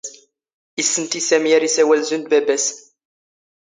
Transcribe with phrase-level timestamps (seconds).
[0.81, 2.65] ⵉⵙⵙⵏⵜⵉ ⵙⴰⵎⵉ ⴰⵔ ⵉⵙⴰⵡⴰⵍ ⵣⵓⵏ ⴷ ⴱⴰⴱⴰⵙ.